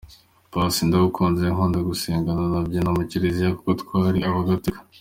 Paccy: 0.51 0.81
Nakuze 0.89 1.45
nkunda 1.53 1.79
gusenga 1.89 2.29
nanabyina 2.37 2.89
mu 2.97 3.03
kiliziya 3.09 3.55
kuko 3.57 3.71
twari 3.81 4.19
Abagatulika. 4.29 4.79